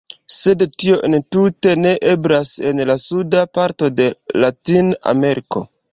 Sed 0.35 0.61
tio 0.83 0.95
entute 1.17 1.75
ne 1.83 1.91
eblas 2.13 2.53
en 2.71 2.81
la 2.93 2.95
suda 3.05 3.45
parto 3.59 3.91
de 4.01 4.09
Latin-Ameriko. 4.45 5.63